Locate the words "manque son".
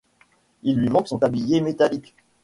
0.89-1.19